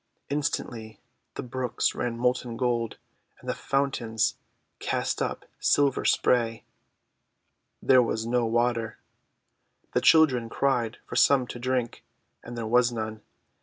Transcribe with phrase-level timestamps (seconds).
[0.29, 0.99] Instantly
[1.35, 2.97] the brooks ran molten gold,
[3.39, 4.33] and the fountains
[4.79, 6.65] cast up silver spray.
[7.83, 8.97] There was no water.
[9.93, 12.03] The children cried for some to drink,
[12.41, 13.21] and there was none.